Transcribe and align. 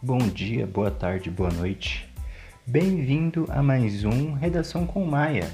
Bom 0.00 0.18
dia, 0.18 0.64
boa 0.64 0.92
tarde, 0.92 1.28
boa 1.28 1.50
noite. 1.50 2.08
Bem-vindo 2.64 3.46
a 3.48 3.60
mais 3.60 4.04
um 4.04 4.32
Redação 4.32 4.86
com 4.86 5.04
Maia. 5.04 5.50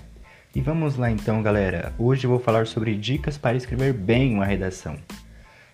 E 0.55 0.61
vamos 0.61 0.97
lá 0.97 1.11
então, 1.11 1.43
galera. 1.43 1.95
Hoje 1.99 2.27
eu 2.27 2.31
vou 2.31 2.39
falar 2.39 2.67
sobre 2.67 2.95
dicas 2.95 3.39
para 3.39 3.57
escrever 3.57 3.95
bem 3.95 4.35
uma 4.35 4.45
redação. 4.45 4.99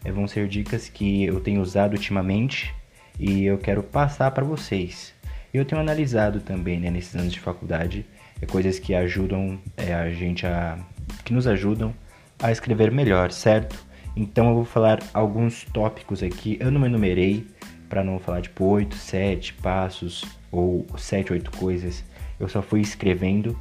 É, 0.04 0.12
vão 0.12 0.28
ser 0.28 0.46
dicas 0.46 0.88
que 0.88 1.24
eu 1.24 1.40
tenho 1.40 1.60
usado 1.60 1.94
ultimamente 1.94 2.72
e 3.18 3.44
eu 3.44 3.58
quero 3.58 3.82
passar 3.82 4.30
para 4.30 4.44
vocês. 4.44 5.12
Eu 5.52 5.64
tenho 5.64 5.80
analisado 5.80 6.38
também, 6.38 6.78
né, 6.78 6.90
nesses 6.90 7.16
anos 7.16 7.32
de 7.32 7.40
faculdade, 7.40 8.06
é, 8.40 8.46
coisas 8.46 8.78
que 8.78 8.94
ajudam 8.94 9.58
é, 9.76 9.92
a 9.92 10.10
gente 10.10 10.46
a 10.46 10.78
que 11.24 11.32
nos 11.32 11.48
ajudam 11.48 11.92
a 12.40 12.52
escrever 12.52 12.92
melhor, 12.92 13.32
certo? 13.32 13.84
Então 14.14 14.48
eu 14.50 14.54
vou 14.54 14.64
falar 14.64 15.00
alguns 15.12 15.64
tópicos 15.64 16.22
aqui. 16.22 16.56
Eu 16.60 16.70
não 16.70 16.86
enumerei 16.86 17.44
para 17.90 18.04
não 18.04 18.20
falar 18.20 18.40
tipo 18.40 18.64
8, 18.64 18.94
7 18.94 19.54
passos 19.54 20.24
ou 20.50 20.86
7, 20.96 21.32
8 21.32 21.50
coisas. 21.50 22.04
Eu 22.38 22.48
só 22.48 22.62
fui 22.62 22.80
escrevendo 22.80 23.58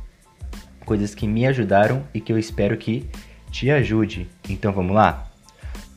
coisas 0.86 1.14
que 1.14 1.28
me 1.28 1.46
ajudaram 1.46 2.04
e 2.14 2.22
que 2.22 2.32
eu 2.32 2.38
espero 2.38 2.78
que 2.78 3.10
te 3.52 3.70
ajude. 3.72 4.30
Então 4.48 4.72
vamos 4.72 4.96
lá? 4.96 5.32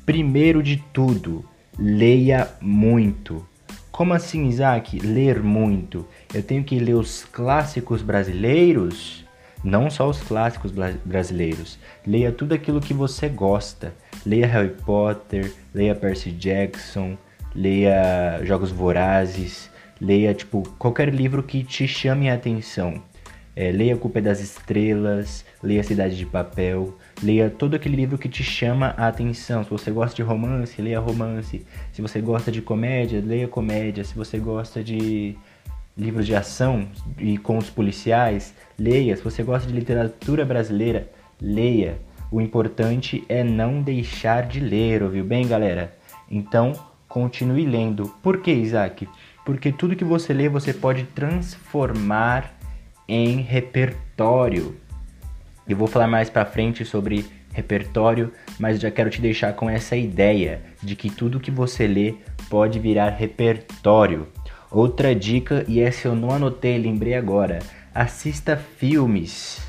Primeiro 0.06 0.62
de 0.62 0.82
tudo, 0.92 1.44
leia 1.78 2.48
muito. 2.60 3.46
Como 3.92 4.14
assim, 4.14 4.48
Isaac? 4.48 4.98
Ler 4.98 5.42
muito. 5.42 6.06
Eu 6.32 6.42
tenho 6.42 6.64
que 6.64 6.78
ler 6.78 6.94
os 6.94 7.24
clássicos 7.26 8.00
brasileiros? 8.00 9.24
Não 9.62 9.90
só 9.90 10.08
os 10.08 10.20
clássicos 10.20 10.72
brasileiros. 11.04 11.78
Leia 12.04 12.32
tudo 12.32 12.54
aquilo 12.54 12.80
que 12.80 12.94
você 12.94 13.28
gosta. 13.28 13.94
Leia 14.24 14.46
Harry 14.46 14.74
Potter, 14.84 15.52
leia 15.74 15.94
Percy 15.94 16.32
Jackson, 16.32 17.16
leia 17.54 18.40
Jogos 18.44 18.70
Vorazes, 18.70 19.70
leia 20.00 20.34
tipo 20.34 20.62
qualquer 20.78 21.12
livro 21.12 21.42
que 21.42 21.62
te 21.62 21.86
chame 21.86 22.28
a 22.28 22.34
atenção. 22.34 23.02
É, 23.54 23.70
leia 23.70 23.96
Culpa 23.96 24.20
das 24.20 24.40
Estrelas, 24.40 25.44
leia 25.62 25.82
Cidade 25.82 26.16
de 26.16 26.24
Papel, 26.24 26.96
leia 27.22 27.50
todo 27.50 27.74
aquele 27.74 27.96
livro 27.96 28.16
que 28.16 28.28
te 28.28 28.42
chama 28.42 28.94
a 28.96 29.08
atenção. 29.08 29.62
Se 29.62 29.68
você 29.68 29.90
gosta 29.90 30.16
de 30.16 30.22
romance, 30.22 30.80
leia 30.80 30.98
romance. 30.98 31.64
Se 31.92 32.00
você 32.00 32.20
gosta 32.20 32.50
de 32.50 32.62
comédia, 32.62 33.20
leia 33.20 33.46
comédia. 33.46 34.04
Se 34.04 34.14
você 34.14 34.38
gosta 34.38 34.82
de 34.82 35.36
livros 35.96 36.26
de 36.26 36.34
ação 36.34 36.88
e 37.18 37.36
com 37.36 37.58
os 37.58 37.68
policiais, 37.68 38.54
leia. 38.78 39.14
Se 39.16 39.22
você 39.22 39.42
gosta 39.42 39.68
de 39.68 39.74
literatura 39.74 40.46
brasileira, 40.46 41.10
leia. 41.38 41.98
O 42.30 42.40
importante 42.40 43.22
é 43.28 43.44
não 43.44 43.82
deixar 43.82 44.46
de 44.46 44.60
ler, 44.60 45.02
ouviu 45.02 45.22
bem, 45.22 45.46
galera? 45.46 45.94
Então, 46.30 46.72
continue 47.12 47.66
lendo. 47.66 48.08
Por 48.22 48.38
que, 48.38 48.50
Isaac? 48.50 49.06
Porque 49.44 49.70
tudo 49.70 49.94
que 49.94 50.04
você 50.04 50.32
lê 50.32 50.48
você 50.48 50.72
pode 50.72 51.04
transformar 51.04 52.54
em 53.06 53.42
repertório. 53.42 54.74
Eu 55.68 55.76
vou 55.76 55.86
falar 55.86 56.06
mais 56.06 56.30
para 56.30 56.46
frente 56.46 56.86
sobre 56.86 57.26
repertório, 57.52 58.32
mas 58.58 58.80
já 58.80 58.90
quero 58.90 59.10
te 59.10 59.20
deixar 59.20 59.52
com 59.52 59.68
essa 59.68 59.94
ideia 59.94 60.62
de 60.82 60.96
que 60.96 61.10
tudo 61.10 61.38
que 61.38 61.50
você 61.50 61.86
lê 61.86 62.14
pode 62.48 62.78
virar 62.78 63.10
repertório. 63.10 64.26
Outra 64.70 65.14
dica, 65.14 65.66
e 65.68 65.80
essa 65.80 66.08
eu 66.08 66.14
não 66.14 66.30
anotei, 66.30 66.78
lembrei 66.78 67.14
agora. 67.14 67.58
Assista 67.94 68.56
filmes. 68.56 69.60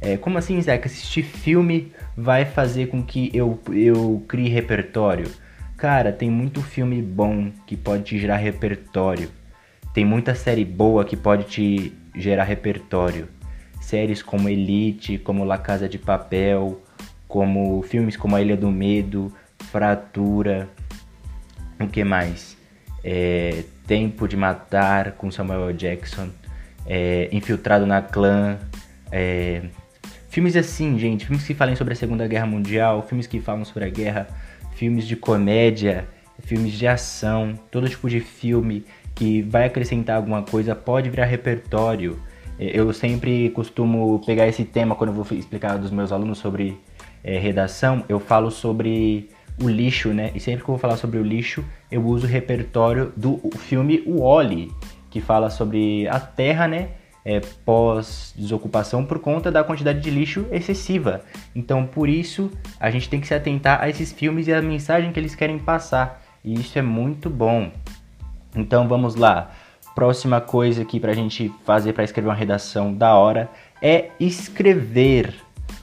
É, 0.00 0.16
como 0.16 0.38
assim, 0.38 0.58
Isaac? 0.58 0.86
Assistir 0.86 1.24
filme 1.24 1.92
vai 2.16 2.44
fazer 2.44 2.86
com 2.86 3.02
que 3.02 3.32
eu, 3.34 3.58
eu 3.72 4.22
crie 4.28 4.48
repertório? 4.48 5.28
Cara, 5.76 6.12
tem 6.12 6.30
muito 6.30 6.62
filme 6.62 7.02
bom 7.02 7.50
que 7.66 7.76
pode 7.76 8.04
te 8.04 8.18
gerar 8.18 8.36
repertório. 8.36 9.30
Tem 9.92 10.04
muita 10.04 10.34
série 10.34 10.64
boa 10.64 11.04
que 11.04 11.16
pode 11.16 11.44
te 11.44 11.92
gerar 12.14 12.44
repertório. 12.44 13.28
Séries 13.80 14.22
como 14.22 14.48
Elite, 14.48 15.18
como 15.18 15.44
La 15.44 15.58
Casa 15.58 15.88
de 15.88 15.98
Papel, 15.98 16.80
como 17.28 17.82
filmes 17.82 18.16
como 18.16 18.36
A 18.36 18.40
Ilha 18.40 18.56
do 18.56 18.70
Medo, 18.70 19.32
Fratura, 19.58 20.68
o 21.80 21.86
que 21.88 22.04
mais? 22.04 22.56
É, 23.02 23.64
Tempo 23.86 24.26
de 24.26 24.36
Matar 24.36 25.12
com 25.12 25.30
Samuel 25.30 25.72
Jackson, 25.72 26.28
é, 26.86 27.28
Infiltrado 27.32 27.84
na 27.84 28.00
Clã, 28.00 28.58
é, 29.12 29.62
filmes 30.28 30.56
assim, 30.56 30.98
gente, 30.98 31.26
filmes 31.26 31.46
que 31.46 31.54
falem 31.54 31.76
sobre 31.76 31.92
a 31.92 31.96
Segunda 31.96 32.26
Guerra 32.26 32.46
Mundial, 32.46 33.02
filmes 33.02 33.26
que 33.26 33.40
falam 33.40 33.64
sobre 33.64 33.84
a 33.84 33.88
guerra, 33.90 34.28
filmes 34.74 35.06
de 35.06 35.16
comédia, 35.16 36.08
filmes 36.40 36.72
de 36.72 36.86
ação, 36.86 37.58
todo 37.70 37.88
tipo 37.88 38.08
de 38.08 38.20
filme 38.20 38.84
que 39.14 39.42
vai 39.42 39.66
acrescentar 39.66 40.16
alguma 40.16 40.42
coisa 40.42 40.74
pode 40.74 41.08
virar 41.08 41.26
repertório. 41.26 42.18
É, 42.58 42.78
eu 42.78 42.92
sempre 42.92 43.50
costumo 43.50 44.20
pegar 44.26 44.46
esse 44.46 44.64
tema 44.64 44.94
quando 44.94 45.12
vou 45.12 45.26
explicar 45.38 45.78
dos 45.78 45.90
meus 45.90 46.12
alunos 46.12 46.38
sobre 46.38 46.78
é, 47.22 47.38
redação, 47.38 48.04
eu 48.08 48.20
falo 48.20 48.50
sobre 48.50 49.30
o 49.62 49.68
lixo, 49.68 50.12
né? 50.12 50.30
E 50.34 50.40
sempre 50.40 50.64
que 50.64 50.68
eu 50.68 50.74
vou 50.74 50.78
falar 50.78 50.96
sobre 50.96 51.18
o 51.18 51.22
lixo, 51.22 51.64
eu 51.90 52.04
uso 52.04 52.26
o 52.26 52.28
repertório 52.28 53.12
do 53.16 53.40
filme 53.58 54.02
O 54.04 54.20
Oli, 54.20 54.70
que 55.10 55.20
fala 55.20 55.48
sobre 55.48 56.08
a 56.08 56.18
Terra, 56.18 56.66
né? 56.66 56.88
É, 57.24 57.40
pós-desocupação 57.64 59.04
por 59.04 59.18
conta 59.18 59.50
da 59.50 59.64
quantidade 59.64 60.00
de 60.00 60.10
lixo 60.10 60.46
excessiva. 60.52 61.22
Então, 61.54 61.86
por 61.86 62.06
isso, 62.06 62.50
a 62.78 62.90
gente 62.90 63.08
tem 63.08 63.18
que 63.18 63.26
se 63.26 63.34
atentar 63.34 63.80
a 63.80 63.88
esses 63.88 64.12
filmes 64.12 64.46
e 64.46 64.52
a 64.52 64.60
mensagem 64.60 65.10
que 65.10 65.18
eles 65.18 65.34
querem 65.34 65.58
passar. 65.58 66.22
E 66.44 66.52
isso 66.52 66.78
é 66.78 66.82
muito 66.82 67.30
bom. 67.30 67.72
Então 68.54 68.86
vamos 68.86 69.14
lá. 69.14 69.50
Próxima 69.94 70.40
coisa 70.40 70.82
aqui 70.82 71.00
para 71.00 71.12
a 71.12 71.14
gente 71.14 71.50
fazer 71.64 71.92
para 71.92 72.04
escrever 72.04 72.28
uma 72.28 72.34
redação 72.34 72.92
da 72.92 73.14
hora 73.14 73.48
é 73.80 74.10
escrever. 74.20 75.34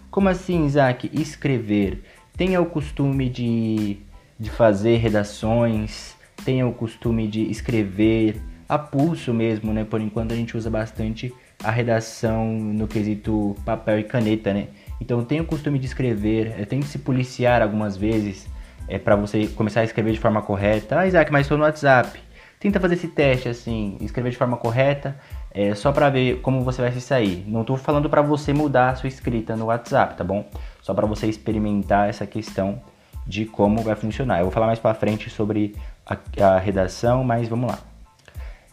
Como 0.09 0.29
assim, 0.29 0.66
Isaac? 0.66 1.09
Escrever. 1.13 2.03
Tenha 2.35 2.62
o 2.62 2.66
costume 2.66 3.29
de, 3.29 3.97
de 4.40 4.50
fazer 4.50 4.97
redações, 4.97 6.16
tenha 6.44 6.68
o 6.68 6.73
costume 6.73 7.28
de 7.28 7.50
escrever 7.50 8.41
a 8.71 8.79
pulso 8.79 9.33
mesmo, 9.33 9.73
né? 9.73 9.83
Por 9.83 9.99
enquanto 9.99 10.31
a 10.31 10.35
gente 10.35 10.55
usa 10.55 10.69
bastante 10.69 11.33
a 11.61 11.69
redação 11.69 12.53
no 12.53 12.87
quesito 12.87 13.53
papel 13.65 13.99
e 13.99 14.03
caneta, 14.05 14.53
né? 14.53 14.67
Então 15.01 15.25
tenha 15.25 15.41
o 15.41 15.45
costume 15.45 15.77
de 15.77 15.87
escrever, 15.87 16.55
é, 16.57 16.63
tente 16.63 16.85
se 16.85 16.99
policiar 16.99 17.61
algumas 17.61 17.97
vezes 17.97 18.47
é, 18.87 18.97
para 18.97 19.17
você 19.17 19.45
começar 19.47 19.81
a 19.81 19.83
escrever 19.83 20.13
de 20.13 20.19
forma 20.21 20.41
correta. 20.41 20.99
Ah, 20.99 21.05
Isaac, 21.05 21.29
mas 21.33 21.41
estou 21.41 21.57
no 21.57 21.65
WhatsApp. 21.65 22.17
Tenta 22.61 22.79
fazer 22.79 22.93
esse 22.93 23.09
teste 23.09 23.49
assim, 23.49 23.97
escrever 23.99 24.29
de 24.29 24.37
forma 24.37 24.55
correta, 24.55 25.17
é, 25.53 25.75
só 25.75 25.91
para 25.91 26.09
ver 26.09 26.39
como 26.39 26.63
você 26.63 26.81
vai 26.81 26.93
se 26.93 27.01
sair. 27.01 27.43
Não 27.45 27.61
estou 27.61 27.75
falando 27.75 28.09
para 28.09 28.21
você 28.21 28.53
mudar 28.53 28.91
a 28.91 28.95
sua 28.95 29.09
escrita 29.09 29.53
no 29.53 29.65
WhatsApp, 29.65 30.15
tá 30.15 30.23
bom? 30.23 30.49
Só 30.81 30.93
para 30.93 31.05
você 31.05 31.27
experimentar 31.27 32.07
essa 32.07 32.25
questão 32.25 32.81
de 33.27 33.45
como 33.45 33.81
vai 33.81 33.97
funcionar. 33.97 34.37
Eu 34.37 34.45
vou 34.45 34.51
falar 34.51 34.67
mais 34.67 34.79
para 34.79 34.93
frente 34.95 35.29
sobre 35.29 35.75
a, 36.05 36.15
a, 36.41 36.57
redação, 36.57 37.21
mas 37.21 37.49
vamos 37.49 37.69
lá. 37.69 37.91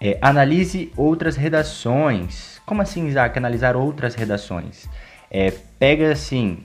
É, 0.00 0.16
analise 0.20 0.92
outras 0.96 1.36
redações. 1.36 2.60
Como 2.64 2.82
assim, 2.82 3.06
Isaac? 3.08 3.36
Analisar 3.36 3.76
outras 3.76 4.14
redações. 4.14 4.88
É, 5.30 5.52
pega 5.78 6.12
assim, 6.12 6.58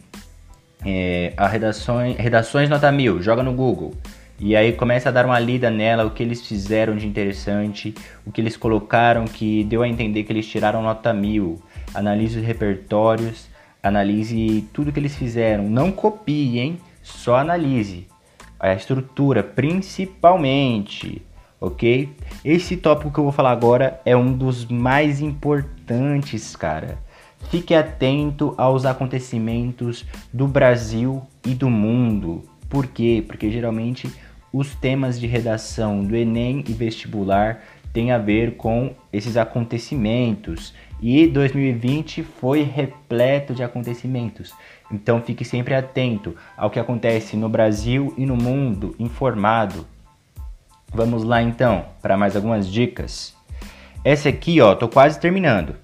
é, 0.86 1.34
a 1.36 1.48
redações, 1.48 2.16
redações 2.18 2.70
nota 2.70 2.92
mil, 2.92 3.22
joga 3.22 3.42
no 3.42 3.54
Google. 3.54 3.94
E 4.40 4.56
aí 4.56 4.74
começa 4.74 5.10
a 5.10 5.12
dar 5.12 5.26
uma 5.26 5.40
lida 5.40 5.70
nela, 5.72 6.06
o 6.06 6.12
que 6.12 6.22
eles 6.22 6.46
fizeram 6.46 6.96
de 6.96 7.08
interessante, 7.08 7.94
o 8.26 8.32
que 8.32 8.42
eles 8.42 8.58
colocaram 8.58 9.26
que 9.26 9.64
deu 9.64 9.82
a 9.82 9.88
entender 9.88 10.24
que 10.24 10.34
eles 10.34 10.48
tiraram 10.48 10.82
nota 10.82 11.14
mil. 11.14 11.62
Analise 11.94 12.40
os 12.40 12.46
repertórios, 12.46 13.48
analise 13.82 14.68
tudo 14.74 14.92
que 14.92 15.00
eles 15.00 15.16
fizeram. 15.16 15.70
Não 15.70 15.92
copie, 15.92 16.60
hein? 16.60 16.78
Só 17.02 17.38
analise. 17.38 18.08
A 18.60 18.74
estrutura, 18.74 19.44
principalmente, 19.44 21.22
ok? 21.64 22.10
Esse 22.44 22.78
tópico 22.78 23.12
que 23.12 23.20
eu 23.20 23.24
vou 23.24 23.34
falar 23.34 23.52
agora 23.52 24.02
é 24.06 24.16
um 24.16 24.32
dos 24.32 24.66
mais 24.66 25.22
importantes, 25.22 26.56
cara. 26.56 26.98
Fique 27.50 27.74
atento 27.76 28.54
aos 28.58 28.86
acontecimentos 28.86 30.06
do 30.32 30.48
Brasil 30.48 31.22
e 31.46 31.54
do 31.54 31.70
mundo 31.70 32.44
por 32.74 32.88
quê? 32.88 33.24
Porque 33.28 33.52
geralmente 33.52 34.12
os 34.52 34.74
temas 34.74 35.20
de 35.20 35.28
redação 35.28 36.04
do 36.04 36.16
Enem 36.16 36.64
e 36.68 36.74
vestibular 36.74 37.62
têm 37.94 38.12
a 38.12 38.18
ver 38.18 38.58
com 38.58 38.96
esses 39.14 39.38
acontecimentos. 39.38 40.74
E 41.00 41.28
2020 41.28 42.24
foi 42.24 42.64
repleto 42.64 43.54
de 43.54 43.62
acontecimentos. 43.62 44.56
Então 44.92 45.22
fique 45.22 45.46
sempre 45.46 45.76
atento 45.76 46.36
ao 46.58 46.72
que 46.72 46.80
acontece 46.80 47.38
no 47.38 47.48
Brasil 47.48 48.12
e 48.18 48.26
no 48.26 48.36
mundo, 48.36 48.96
informado. 48.98 49.86
Vamos 50.94 51.24
lá 51.24 51.42
então 51.42 51.86
para 52.02 52.16
mais 52.16 52.36
algumas 52.36 52.68
dicas. 52.68 53.34
Essa 54.04 54.30
aqui, 54.30 54.62
ó, 54.62 54.76
tô 54.76 54.88
quase 54.88 55.20
terminando. 55.20 55.76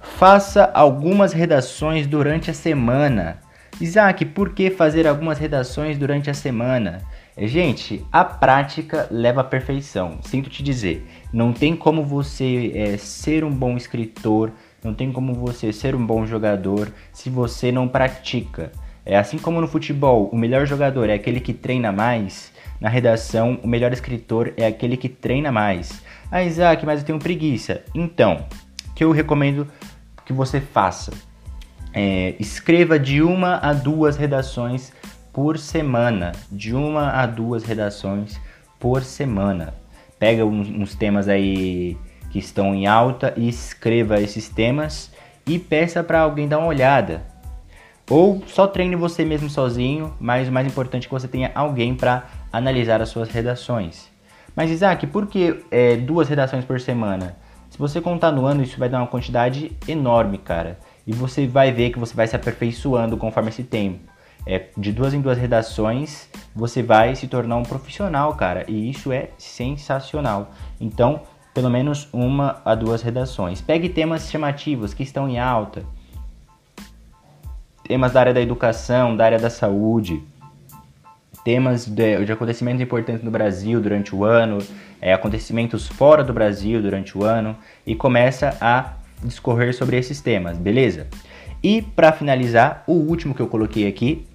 Faça 0.00 0.70
algumas 0.74 1.32
redações 1.32 2.06
durante 2.06 2.50
a 2.50 2.54
semana. 2.54 3.38
Isaac, 3.80 4.26
por 4.26 4.50
que 4.50 4.70
fazer 4.70 5.06
algumas 5.06 5.38
redações 5.38 5.96
durante 5.96 6.28
a 6.28 6.34
semana? 6.34 6.98
É, 7.36 7.46
gente, 7.46 8.04
a 8.12 8.24
prática 8.24 9.08
leva 9.10 9.40
à 9.40 9.44
perfeição. 9.44 10.18
Sinto 10.22 10.50
te 10.50 10.62
dizer, 10.62 11.06
não 11.32 11.52
tem 11.52 11.74
como 11.74 12.04
você 12.04 12.72
é, 12.74 12.98
ser 12.98 13.44
um 13.44 13.50
bom 13.50 13.76
escritor, 13.76 14.52
não 14.84 14.92
tem 14.92 15.10
como 15.10 15.32
você 15.32 15.72
ser 15.72 15.94
um 15.94 16.04
bom 16.04 16.26
jogador 16.26 16.92
se 17.12 17.30
você 17.30 17.72
não 17.72 17.88
pratica. 17.88 18.70
É 19.04 19.16
assim 19.18 19.38
como 19.38 19.60
no 19.60 19.66
futebol, 19.66 20.28
o 20.32 20.36
melhor 20.36 20.66
jogador 20.66 21.08
é 21.08 21.14
aquele 21.14 21.40
que 21.40 21.52
treina 21.52 21.90
mais. 21.90 22.52
Na 22.80 22.88
redação, 22.88 23.58
o 23.62 23.66
melhor 23.66 23.92
escritor 23.92 24.52
é 24.56 24.66
aquele 24.66 24.96
que 24.96 25.08
treina 25.08 25.50
mais. 25.50 26.02
Ah, 26.30 26.42
Isaac, 26.42 26.84
mas 26.86 27.00
eu 27.00 27.06
tenho 27.06 27.18
preguiça. 27.18 27.82
Então, 27.94 28.46
que 28.94 29.04
eu 29.04 29.10
recomendo 29.10 29.66
que 30.24 30.32
você 30.32 30.60
faça? 30.60 31.12
É, 31.92 32.34
escreva 32.38 32.98
de 32.98 33.22
uma 33.22 33.56
a 33.56 33.72
duas 33.72 34.16
redações 34.16 34.92
por 35.32 35.58
semana, 35.58 36.32
de 36.50 36.74
uma 36.74 37.10
a 37.10 37.26
duas 37.26 37.64
redações 37.64 38.40
por 38.78 39.02
semana. 39.02 39.74
Pega 40.18 40.44
uns, 40.44 40.68
uns 40.68 40.94
temas 40.94 41.28
aí 41.28 41.96
que 42.30 42.38
estão 42.38 42.74
em 42.74 42.86
alta 42.86 43.34
e 43.36 43.48
escreva 43.48 44.20
esses 44.20 44.48
temas 44.48 45.10
e 45.46 45.58
peça 45.58 46.02
para 46.02 46.20
alguém 46.20 46.48
dar 46.48 46.58
uma 46.58 46.68
olhada. 46.68 47.31
Ou 48.10 48.42
só 48.46 48.66
treine 48.66 48.96
você 48.96 49.24
mesmo 49.24 49.48
sozinho, 49.48 50.14
mas 50.20 50.48
o 50.48 50.52
mais 50.52 50.66
importante 50.66 51.04
é 51.04 51.08
que 51.08 51.14
você 51.14 51.28
tenha 51.28 51.50
alguém 51.54 51.94
para 51.94 52.26
analisar 52.52 53.00
as 53.00 53.08
suas 53.08 53.28
redações. 53.30 54.10
Mas 54.54 54.70
Isaac, 54.70 55.06
por 55.06 55.26
que 55.26 55.64
é, 55.70 55.96
duas 55.96 56.28
redações 56.28 56.64
por 56.64 56.80
semana? 56.80 57.36
Se 57.70 57.78
você 57.78 58.00
contar 58.00 58.32
no 58.32 58.44
ano, 58.44 58.62
isso 58.62 58.78
vai 58.78 58.88
dar 58.88 58.98
uma 58.98 59.06
quantidade 59.06 59.72
enorme, 59.88 60.36
cara. 60.36 60.78
E 61.06 61.12
você 61.12 61.46
vai 61.46 61.72
ver 61.72 61.90
que 61.90 61.98
você 61.98 62.14
vai 62.14 62.26
se 62.26 62.36
aperfeiçoando 62.36 63.16
conforme 63.16 63.48
esse 63.48 63.62
tempo 63.62 64.12
é, 64.46 64.66
de 64.76 64.92
duas 64.92 65.14
em 65.14 65.20
duas 65.20 65.38
redações, 65.38 66.28
você 66.54 66.82
vai 66.82 67.14
se 67.14 67.28
tornar 67.28 67.56
um 67.56 67.62
profissional, 67.62 68.34
cara. 68.34 68.64
E 68.68 68.90
isso 68.90 69.12
é 69.12 69.30
sensacional. 69.38 70.50
Então, 70.80 71.22
pelo 71.54 71.70
menos 71.70 72.08
uma 72.12 72.60
a 72.64 72.74
duas 72.74 73.02
redações. 73.02 73.60
Pegue 73.60 73.88
temas 73.88 74.30
chamativos 74.30 74.94
que 74.94 75.02
estão 75.02 75.28
em 75.28 75.38
alta. 75.38 75.82
Temas 77.84 78.12
da 78.12 78.20
área 78.20 78.34
da 78.34 78.40
educação, 78.40 79.16
da 79.16 79.24
área 79.24 79.38
da 79.38 79.50
saúde. 79.50 80.22
Temas 81.44 81.86
de, 81.86 82.24
de 82.24 82.32
acontecimentos 82.32 82.80
importantes 82.80 83.22
no 83.22 83.30
Brasil 83.30 83.80
durante 83.80 84.14
o 84.14 84.24
ano, 84.24 84.58
é, 85.00 85.12
acontecimentos 85.12 85.88
fora 85.88 86.22
do 86.22 86.32
Brasil 86.32 86.80
durante 86.80 87.18
o 87.18 87.24
ano, 87.24 87.56
e 87.84 87.96
começa 87.96 88.56
a 88.60 88.92
discorrer 89.22 89.74
sobre 89.74 89.96
esses 89.96 90.20
temas, 90.20 90.56
beleza? 90.56 91.08
E 91.62 91.82
para 91.82 92.12
finalizar, 92.12 92.84
o 92.86 92.92
último 92.92 93.34
que 93.34 93.40
eu 93.40 93.46
coloquei 93.46 93.86
aqui 93.86 94.26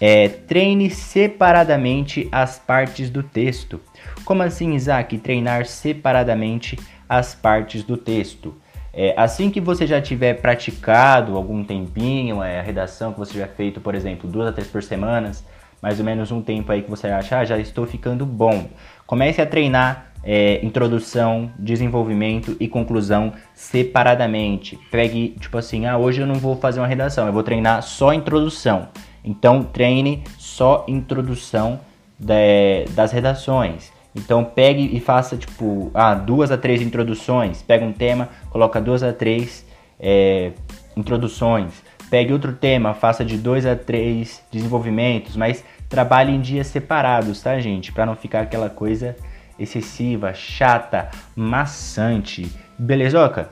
é, 0.00 0.28
treine 0.28 0.90
separadamente 0.90 2.28
as 2.30 2.58
partes 2.58 3.08
do 3.10 3.22
texto. 3.22 3.80
Como 4.24 4.42
assim, 4.42 4.74
Isaac? 4.74 5.16
Treinar 5.18 5.66
separadamente 5.66 6.78
as 7.08 7.34
partes 7.34 7.82
do 7.84 7.96
texto. 7.96 8.54
É, 8.96 9.12
assim 9.16 9.50
que 9.50 9.60
você 9.60 9.86
já 9.86 10.00
tiver 10.00 10.34
praticado 10.34 11.36
algum 11.36 11.64
tempinho, 11.64 12.42
é, 12.42 12.60
a 12.60 12.62
redação 12.62 13.12
que 13.12 13.18
você 13.18 13.38
já 13.38 13.48
feito, 13.48 13.80
por 13.80 13.94
exemplo, 13.94 14.30
duas 14.30 14.48
a 14.48 14.52
três 14.52 14.68
por 14.68 14.82
semanas, 14.82 15.44
mais 15.82 15.98
ou 15.98 16.04
menos 16.04 16.30
um 16.30 16.40
tempo 16.40 16.70
aí 16.70 16.82
que 16.82 16.88
você 16.88 17.08
acha, 17.08 17.38
ah, 17.38 17.44
já 17.44 17.58
estou 17.58 17.86
ficando 17.86 18.24
bom. 18.24 18.68
Comece 19.04 19.42
a 19.42 19.46
treinar 19.46 20.12
é, 20.22 20.64
introdução, 20.64 21.50
desenvolvimento 21.58 22.56
e 22.60 22.68
conclusão 22.68 23.32
separadamente. 23.52 24.78
Pegue, 24.90 25.36
tipo 25.40 25.58
assim, 25.58 25.86
ah, 25.86 25.98
hoje 25.98 26.20
eu 26.20 26.26
não 26.26 26.36
vou 26.36 26.56
fazer 26.56 26.80
uma 26.80 26.86
redação, 26.86 27.26
eu 27.26 27.32
vou 27.32 27.42
treinar 27.42 27.82
só 27.82 28.14
introdução. 28.14 28.88
Então 29.24 29.62
treine 29.62 30.22
só 30.38 30.84
introdução 30.86 31.80
de, 32.18 32.84
das 32.94 33.10
redações. 33.10 33.92
Então 34.14 34.44
pegue 34.44 34.96
e 34.96 35.00
faça 35.00 35.36
tipo 35.36 35.90
ah, 35.92 36.14
duas 36.14 36.50
a 36.50 36.56
três 36.56 36.80
introduções. 36.80 37.62
Pega 37.62 37.84
um 37.84 37.92
tema, 37.92 38.28
coloca 38.50 38.80
duas 38.80 39.02
a 39.02 39.12
três 39.12 39.66
é, 39.98 40.52
introduções. 40.96 41.82
Pegue 42.10 42.32
outro 42.32 42.52
tema, 42.52 42.94
faça 42.94 43.24
de 43.24 43.36
dois 43.36 43.66
a 43.66 43.74
três 43.74 44.42
desenvolvimentos, 44.52 45.36
mas 45.36 45.64
trabalhe 45.88 46.32
em 46.32 46.40
dias 46.40 46.68
separados, 46.68 47.42
tá, 47.42 47.58
gente? 47.58 47.92
Para 47.92 48.06
não 48.06 48.14
ficar 48.14 48.42
aquela 48.42 48.70
coisa 48.70 49.16
excessiva, 49.58 50.32
chata, 50.32 51.10
maçante. 51.34 52.50
Belezoca? 52.78 53.50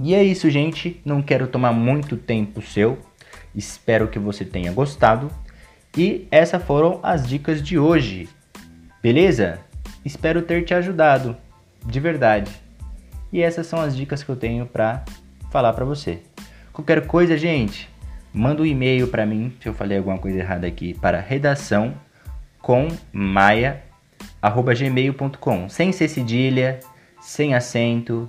E 0.00 0.14
é 0.14 0.22
isso, 0.22 0.48
gente. 0.50 1.00
Não 1.04 1.20
quero 1.20 1.46
tomar 1.46 1.72
muito 1.72 2.16
tempo 2.16 2.62
seu. 2.62 2.98
Espero 3.54 4.08
que 4.08 4.18
você 4.18 4.44
tenha 4.44 4.72
gostado. 4.72 5.28
E 5.96 6.26
essas 6.30 6.62
foram 6.62 7.00
as 7.02 7.26
dicas 7.26 7.62
de 7.62 7.78
hoje. 7.78 8.28
Beleza? 9.02 9.60
Espero 10.04 10.42
ter 10.42 10.64
te 10.64 10.74
ajudado, 10.74 11.36
de 11.84 12.00
verdade. 12.00 12.50
E 13.32 13.40
essas 13.40 13.66
são 13.66 13.80
as 13.80 13.96
dicas 13.96 14.22
que 14.22 14.28
eu 14.28 14.36
tenho 14.36 14.66
para 14.66 15.04
falar 15.50 15.72
para 15.72 15.84
você. 15.84 16.20
Qualquer 16.72 17.06
coisa, 17.06 17.36
gente, 17.36 17.88
manda 18.32 18.62
um 18.62 18.66
e-mail 18.66 19.08
para 19.08 19.26
mim, 19.26 19.52
se 19.60 19.68
eu 19.68 19.74
falei 19.74 19.98
alguma 19.98 20.18
coisa 20.18 20.38
errada 20.38 20.66
aqui, 20.66 20.94
para 20.94 21.20
redação 21.20 21.94
com 22.60 22.88
maia@gmail.com, 23.12 25.68
sem 25.68 25.92
ser 25.92 26.08
cedilha, 26.08 26.80
sem 27.20 27.54
acento, 27.54 28.28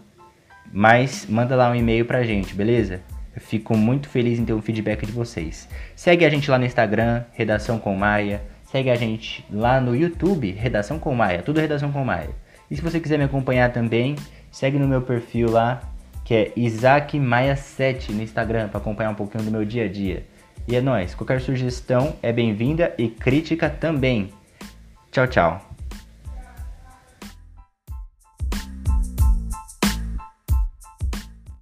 mas 0.72 1.26
manda 1.28 1.56
lá 1.56 1.70
um 1.70 1.76
e-mail 1.76 2.06
pra 2.06 2.24
gente, 2.24 2.54
beleza? 2.54 3.02
Eu 3.36 3.42
fico 3.42 3.76
muito 3.76 4.08
feliz 4.10 4.38
em 4.38 4.46
ter 4.46 4.54
um 4.54 4.62
feedback 4.62 5.04
de 5.06 5.12
vocês. 5.12 5.68
Segue 5.96 6.26
a 6.26 6.30
gente 6.30 6.52
lá 6.52 6.60
no 6.60 6.66
Instagram, 6.66 7.24
Redação 7.32 7.80
com 7.80 7.96
Maia. 7.96 8.44
Segue 8.74 8.90
a 8.90 8.96
gente 8.96 9.46
lá 9.52 9.80
no 9.80 9.96
YouTube, 9.96 10.50
Redação 10.50 10.98
com 10.98 11.14
Maia. 11.14 11.44
Tudo 11.44 11.60
Redação 11.60 11.92
com 11.92 12.04
Maia. 12.04 12.32
E 12.72 12.76
se 12.76 12.82
você 12.82 13.00
quiser 13.00 13.20
me 13.20 13.26
acompanhar 13.26 13.72
também, 13.72 14.16
segue 14.50 14.80
no 14.80 14.88
meu 14.88 15.04
perfil 15.04 15.52
lá, 15.52 15.80
que 16.26 16.34
é 16.34 16.52
Isaac 16.56 17.20
Maia 17.20 17.56
7 17.56 18.12
no 18.12 18.24
Instagram, 18.24 18.70
para 18.70 18.80
acompanhar 18.80 19.12
um 19.12 19.14
pouquinho 19.14 19.44
do 19.44 19.52
meu 19.52 19.64
dia 19.64 19.86
a 19.86 19.88
dia. 19.88 20.26
E 20.68 20.76
é 20.76 20.82
nóis. 20.82 21.14
Qualquer 21.14 21.40
sugestão 21.40 22.16
é 22.24 22.34
bem-vinda 22.34 22.96
e 22.98 23.10
crítica 23.10 23.70
também. 23.70 24.32
Tchau, 25.12 25.28
tchau. 25.28 25.73